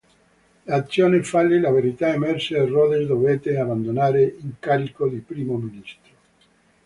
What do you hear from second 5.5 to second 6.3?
Ministro.